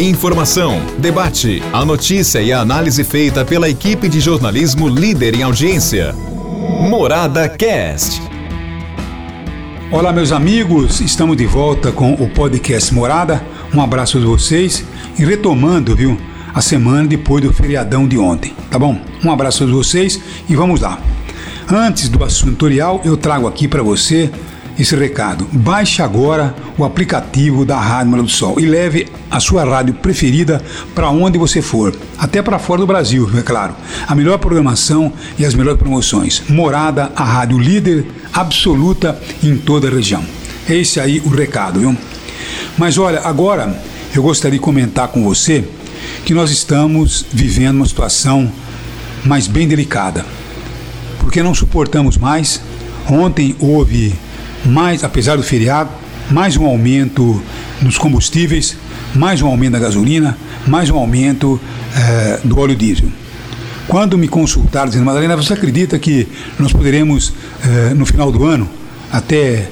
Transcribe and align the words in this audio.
Informação, 0.00 0.80
debate, 0.98 1.60
a 1.72 1.84
notícia 1.84 2.40
e 2.40 2.52
a 2.52 2.60
análise 2.60 3.02
feita 3.02 3.44
pela 3.44 3.68
equipe 3.68 4.08
de 4.08 4.20
jornalismo 4.20 4.88
líder 4.88 5.34
em 5.34 5.42
audiência. 5.42 6.14
Morada 6.88 7.48
Cast. 7.48 8.22
Olá, 9.90 10.12
meus 10.12 10.30
amigos, 10.30 11.00
estamos 11.00 11.36
de 11.36 11.46
volta 11.46 11.90
com 11.90 12.12
o 12.12 12.30
podcast 12.30 12.94
Morada. 12.94 13.44
Um 13.74 13.82
abraço 13.82 14.20
de 14.20 14.24
vocês 14.24 14.84
e 15.18 15.24
retomando, 15.24 15.96
viu, 15.96 16.16
a 16.54 16.60
semana 16.60 17.08
depois 17.08 17.42
do 17.42 17.52
feriadão 17.52 18.06
de 18.06 18.16
ontem, 18.16 18.54
tá 18.70 18.78
bom? 18.78 19.00
Um 19.24 19.32
abraço 19.32 19.66
de 19.66 19.72
vocês 19.72 20.20
e 20.48 20.54
vamos 20.54 20.80
lá. 20.80 21.00
Antes 21.68 22.08
do 22.08 22.22
assunto 22.22 22.52
tutorial, 22.52 23.00
eu 23.04 23.16
trago 23.16 23.48
aqui 23.48 23.66
para 23.66 23.82
você 23.82 24.30
esse 24.78 24.94
recado. 24.94 25.46
Baixe 25.52 26.02
agora 26.02 26.54
o 26.76 26.84
aplicativo 26.84 27.64
da 27.64 27.78
Rádio 27.78 28.12
Mara 28.12 28.22
do 28.22 28.28
Sol 28.28 28.60
e 28.60 28.66
leve 28.66 29.08
a 29.30 29.40
sua 29.40 29.64
rádio 29.64 29.94
preferida 29.94 30.62
para 30.94 31.10
onde 31.10 31.36
você 31.36 31.60
for, 31.60 31.94
até 32.16 32.40
para 32.40 32.58
fora 32.58 32.80
do 32.80 32.86
Brasil, 32.86 33.28
é 33.36 33.42
claro. 33.42 33.74
A 34.06 34.14
melhor 34.14 34.38
programação 34.38 35.12
e 35.38 35.44
as 35.44 35.54
melhores 35.54 35.78
promoções. 35.78 36.42
Morada, 36.48 37.10
a 37.16 37.24
rádio 37.24 37.58
líder 37.58 38.06
absoluta 38.32 39.20
em 39.42 39.56
toda 39.56 39.88
a 39.88 39.90
região. 39.90 40.24
Esse 40.68 41.00
aí 41.00 41.20
o 41.24 41.28
recado, 41.28 41.80
viu? 41.80 41.96
Mas 42.76 42.98
olha, 42.98 43.20
agora 43.20 43.76
eu 44.14 44.22
gostaria 44.22 44.58
de 44.58 44.64
comentar 44.64 45.08
com 45.08 45.24
você 45.24 45.64
que 46.24 46.32
nós 46.32 46.50
estamos 46.50 47.26
vivendo 47.32 47.76
uma 47.76 47.86
situação 47.86 48.50
mais 49.24 49.46
bem 49.46 49.66
delicada, 49.66 50.24
porque 51.18 51.42
não 51.42 51.54
suportamos 51.54 52.16
mais. 52.16 52.60
Ontem 53.10 53.56
houve 53.58 54.14
mais, 54.68 55.02
apesar 55.02 55.36
do 55.36 55.42
feriado, 55.42 55.90
mais 56.30 56.56
um 56.56 56.66
aumento 56.66 57.42
nos 57.80 57.96
combustíveis, 57.96 58.76
mais 59.14 59.40
um 59.40 59.46
aumento 59.46 59.72
da 59.72 59.78
gasolina, 59.78 60.36
mais 60.66 60.90
um 60.90 60.96
aumento 60.96 61.58
eh, 61.96 62.40
do 62.44 62.58
óleo 62.60 62.76
diesel. 62.76 63.08
Quando 63.88 64.18
me 64.18 64.28
consultaram 64.28 64.88
dizendo, 64.88 65.06
Madalena, 65.06 65.34
você 65.34 65.54
acredita 65.54 65.98
que 65.98 66.28
nós 66.58 66.72
poderemos, 66.72 67.32
eh, 67.64 67.94
no 67.94 68.04
final 68.04 68.30
do 68.30 68.44
ano, 68.44 68.68
até 69.10 69.70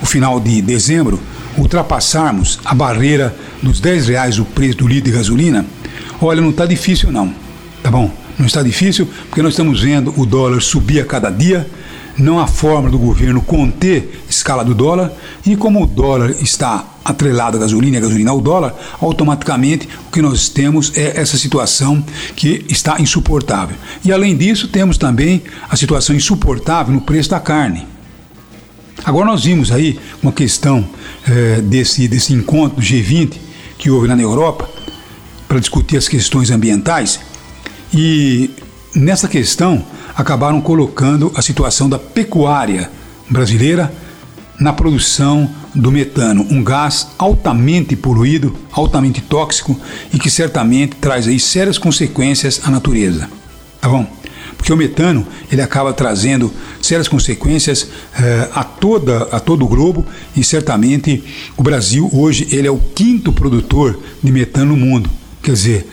o 0.00 0.06
final 0.06 0.38
de 0.38 0.62
dezembro, 0.62 1.20
ultrapassarmos 1.58 2.60
a 2.64 2.74
barreira 2.74 3.34
dos 3.60 3.80
10 3.80 4.08
reais 4.08 4.38
o 4.38 4.44
preço 4.44 4.78
do 4.78 4.86
litro 4.86 5.10
de 5.10 5.16
gasolina? 5.16 5.66
Olha, 6.20 6.40
não 6.40 6.50
está 6.50 6.64
difícil 6.64 7.10
não, 7.10 7.34
tá 7.82 7.90
bom? 7.90 8.14
Não 8.38 8.46
está 8.46 8.62
difícil 8.62 9.08
porque 9.28 9.42
nós 9.42 9.54
estamos 9.54 9.82
vendo 9.82 10.14
o 10.16 10.24
dólar 10.24 10.60
subir 10.62 11.00
a 11.00 11.04
cada 11.04 11.30
dia, 11.30 11.66
não 12.18 12.38
há 12.38 12.46
forma 12.46 12.88
do 12.88 12.98
governo 12.98 13.42
conter 13.42 14.22
a 14.26 14.30
escala 14.30 14.64
do 14.64 14.74
dólar 14.74 15.12
e 15.44 15.56
como 15.56 15.82
o 15.82 15.86
dólar 15.86 16.30
está 16.42 16.84
atrelado 17.04 17.56
à 17.56 17.60
gasolina 17.60 17.96
e 17.96 17.98
a 17.98 18.02
gasolina 18.02 18.30
ao 18.30 18.40
dólar, 18.40 18.74
automaticamente 19.00 19.88
o 20.08 20.10
que 20.10 20.22
nós 20.22 20.48
temos 20.48 20.96
é 20.96 21.20
essa 21.20 21.36
situação 21.36 22.02
que 22.34 22.64
está 22.68 23.00
insuportável. 23.00 23.76
E 24.04 24.12
além 24.12 24.36
disso, 24.36 24.68
temos 24.68 24.98
também 24.98 25.42
a 25.68 25.76
situação 25.76 26.16
insuportável 26.16 26.92
no 26.92 27.00
preço 27.00 27.30
da 27.30 27.38
carne. 27.38 27.86
Agora 29.04 29.26
nós 29.26 29.44
vimos 29.44 29.70
aí 29.70 30.00
uma 30.22 30.32
questão 30.32 30.88
é, 31.28 31.60
desse, 31.60 32.08
desse 32.08 32.32
encontro 32.32 32.76
do 32.76 32.82
G20 32.82 33.34
que 33.78 33.90
houve 33.90 34.08
na 34.08 34.20
Europa 34.20 34.68
para 35.46 35.60
discutir 35.60 35.96
as 35.96 36.08
questões 36.08 36.50
ambientais 36.50 37.20
e 37.94 38.50
nessa 38.94 39.28
questão 39.28 39.84
acabaram 40.16 40.60
colocando 40.60 41.30
a 41.34 41.42
situação 41.42 41.88
da 41.88 41.98
pecuária 41.98 42.90
brasileira 43.28 43.92
na 44.58 44.72
produção 44.72 45.50
do 45.74 45.92
metano, 45.92 46.46
um 46.50 46.64
gás 46.64 47.08
altamente 47.18 47.94
poluído, 47.94 48.56
altamente 48.72 49.20
tóxico 49.20 49.78
e 50.12 50.18
que 50.18 50.30
certamente 50.30 50.96
traz 50.96 51.28
aí 51.28 51.38
sérias 51.38 51.76
consequências 51.76 52.62
à 52.64 52.70
natureza. 52.70 53.28
Tá 53.80 53.88
bom? 53.88 54.06
Porque 54.56 54.72
o 54.72 54.76
metano 54.76 55.26
ele 55.52 55.60
acaba 55.60 55.92
trazendo 55.92 56.50
sérias 56.80 57.08
consequências 57.08 57.88
eh, 58.18 58.48
a, 58.54 58.64
toda, 58.64 59.24
a 59.24 59.38
todo 59.38 59.66
o 59.66 59.68
globo 59.68 60.06
e 60.34 60.42
certamente 60.42 61.22
o 61.58 61.62
Brasil 61.62 62.08
hoje 62.10 62.48
ele 62.50 62.66
é 62.66 62.70
o 62.70 62.78
quinto 62.78 63.30
produtor 63.32 64.00
de 64.22 64.32
metano 64.32 64.74
no 64.74 64.76
mundo. 64.78 65.10
Quer 65.42 65.52
dizer, 65.52 65.86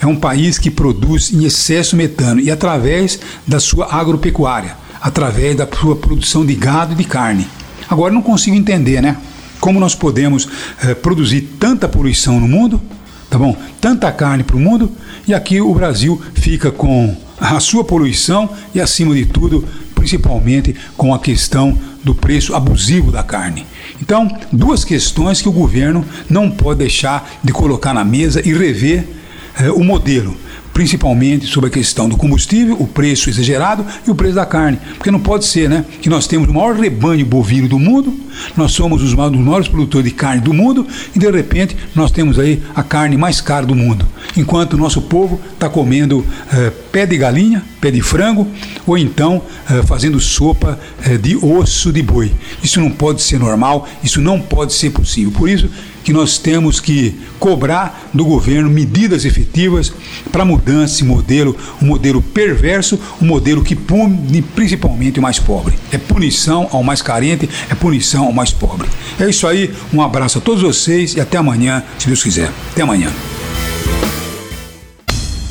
é 0.00 0.06
um 0.06 0.16
país 0.16 0.58
que 0.58 0.70
produz 0.70 1.32
em 1.32 1.44
excesso 1.44 1.94
metano 1.94 2.40
e 2.40 2.50
através 2.50 3.20
da 3.46 3.60
sua 3.60 3.94
agropecuária, 3.94 4.74
através 5.00 5.56
da 5.56 5.68
sua 5.70 5.94
produção 5.94 6.44
de 6.44 6.54
gado 6.54 6.94
e 6.94 6.96
de 6.96 7.04
carne. 7.04 7.46
Agora 7.88 8.12
não 8.12 8.22
consigo 8.22 8.56
entender, 8.56 9.02
né? 9.02 9.16
Como 9.60 9.78
nós 9.78 9.94
podemos 9.94 10.48
eh, 10.82 10.94
produzir 10.94 11.42
tanta 11.58 11.86
poluição 11.86 12.40
no 12.40 12.48
mundo, 12.48 12.80
tá 13.28 13.38
bom? 13.38 13.54
Tanta 13.78 14.10
carne 14.10 14.42
para 14.42 14.56
o 14.56 14.60
mundo 14.60 14.90
e 15.28 15.34
aqui 15.34 15.60
o 15.60 15.74
Brasil 15.74 16.20
fica 16.34 16.70
com 16.70 17.14
a 17.38 17.60
sua 17.60 17.84
poluição 17.84 18.48
e 18.74 18.80
acima 18.80 19.14
de 19.14 19.26
tudo, 19.26 19.66
principalmente 19.94 20.74
com 20.96 21.12
a 21.12 21.18
questão 21.18 21.76
do 22.02 22.14
preço 22.14 22.54
abusivo 22.54 23.12
da 23.12 23.22
carne. 23.22 23.66
Então, 24.00 24.34
duas 24.50 24.82
questões 24.82 25.42
que 25.42 25.48
o 25.48 25.52
governo 25.52 26.06
não 26.28 26.50
pode 26.50 26.78
deixar 26.78 27.30
de 27.44 27.52
colocar 27.52 27.92
na 27.92 28.04
mesa 28.04 28.40
e 28.42 28.54
rever 28.54 29.19
é, 29.58 29.70
o 29.70 29.82
modelo, 29.82 30.36
principalmente 30.72 31.46
sobre 31.46 31.68
a 31.68 31.72
questão 31.72 32.08
do 32.08 32.16
combustível, 32.16 32.76
o 32.78 32.86
preço 32.86 33.28
exagerado 33.28 33.84
e 34.06 34.10
o 34.10 34.14
preço 34.14 34.34
da 34.34 34.46
carne. 34.46 34.78
Porque 34.96 35.10
não 35.10 35.20
pode 35.20 35.44
ser, 35.44 35.68
né? 35.68 35.84
Que 36.00 36.08
nós 36.08 36.26
temos 36.26 36.48
o 36.48 36.54
maior 36.54 36.74
rebanho 36.74 37.24
bovino 37.26 37.68
do 37.68 37.78
mundo, 37.78 38.14
nós 38.56 38.72
somos 38.72 39.02
os 39.02 39.14
maiores 39.14 39.68
produtores 39.68 40.08
de 40.08 40.14
carne 40.14 40.40
do 40.40 40.54
mundo 40.54 40.86
e 41.14 41.18
de 41.18 41.30
repente 41.30 41.76
nós 41.94 42.10
temos 42.10 42.38
aí 42.38 42.62
a 42.74 42.82
carne 42.82 43.16
mais 43.16 43.40
cara 43.40 43.66
do 43.66 43.74
mundo. 43.74 44.06
Enquanto 44.36 44.74
o 44.74 44.76
nosso 44.76 45.02
povo 45.02 45.40
está 45.52 45.68
comendo 45.68 46.24
é, 46.52 46.70
pé 46.92 47.06
de 47.06 47.16
galinha, 47.16 47.62
pé 47.80 47.90
de 47.90 48.00
frango 48.00 48.46
ou 48.86 48.98
então 48.98 49.42
é, 49.68 49.82
fazendo 49.82 50.20
sopa 50.20 50.78
é, 51.02 51.16
de 51.16 51.36
osso 51.36 51.92
de 51.92 52.02
boi. 52.02 52.32
Isso 52.62 52.80
não 52.80 52.90
pode 52.90 53.22
ser 53.22 53.38
normal, 53.38 53.88
isso 54.02 54.20
não 54.20 54.40
pode 54.40 54.72
ser 54.72 54.90
possível. 54.90 55.32
Por 55.32 55.48
isso 55.48 55.68
que 56.04 56.12
nós 56.12 56.38
temos 56.38 56.80
que 56.80 57.14
cobrar 57.38 58.08
do 58.12 58.24
governo 58.24 58.70
medidas 58.70 59.24
efetivas 59.24 59.92
para 60.32 60.44
mudar 60.44 60.84
esse 60.84 61.04
modelo, 61.04 61.56
um 61.80 61.86
modelo 61.86 62.22
perverso, 62.22 62.98
um 63.20 63.26
modelo 63.26 63.62
que 63.62 63.76
pune 63.76 64.42
principalmente 64.42 65.18
o 65.18 65.22
mais 65.22 65.38
pobre. 65.38 65.78
É 65.92 65.98
punição 65.98 66.68
ao 66.72 66.82
mais 66.82 67.02
carente, 67.02 67.48
é 67.68 67.74
punição 67.74 68.26
ao 68.26 68.32
mais 68.32 68.50
pobre. 68.50 68.88
É 69.18 69.28
isso 69.28 69.46
aí, 69.46 69.72
um 69.92 70.00
abraço 70.02 70.38
a 70.38 70.40
todos 70.40 70.62
vocês 70.62 71.14
e 71.14 71.20
até 71.20 71.38
amanhã, 71.38 71.82
se 71.98 72.06
Deus 72.06 72.22
quiser. 72.22 72.50
Até 72.72 72.82
amanhã. 72.82 73.10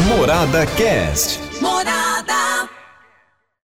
Morada 0.07 0.66
Cast. 0.66 1.49
Morada. 1.62 2.49